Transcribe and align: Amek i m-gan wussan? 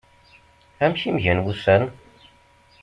Amek 0.83 1.01
i 1.09 1.11
m-gan 1.15 1.43
wussan? 1.43 1.83